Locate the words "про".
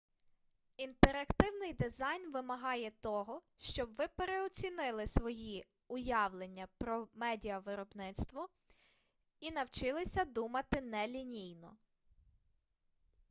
6.77-7.07